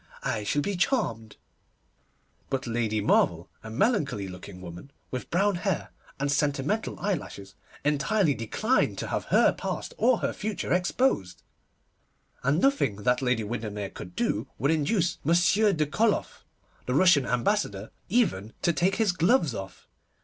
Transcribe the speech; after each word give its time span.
I 0.23 0.43
shall 0.43 0.63
be 0.63 0.75
charmed'; 0.75 1.37
but 2.49 2.65
Lady 2.65 3.01
Marvel, 3.01 3.51
a 3.63 3.69
melancholy 3.69 4.27
looking 4.27 4.59
woman, 4.59 4.89
with 5.11 5.29
brown 5.29 5.57
hair 5.57 5.91
and 6.19 6.31
sentimental 6.31 6.99
eyelashes, 6.99 7.53
entirely 7.85 8.33
declined 8.33 8.97
to 8.97 9.09
have 9.09 9.25
her 9.25 9.53
past 9.53 9.93
or 9.99 10.17
her 10.21 10.33
future 10.33 10.73
exposed; 10.73 11.43
and 12.41 12.59
nothing 12.59 12.95
that 13.03 13.21
Lady 13.21 13.43
Windermere 13.43 13.91
could 13.91 14.15
do 14.15 14.47
would 14.57 14.71
induce 14.71 15.19
Monsieur 15.23 15.71
de 15.71 15.85
Koloff, 15.85 16.45
the 16.87 16.95
Russian 16.95 17.27
Ambassador, 17.27 17.91
even 18.09 18.53
to 18.63 18.73
take 18.73 18.95
his 18.95 19.11
gloves 19.11 19.53
off. 19.53 19.87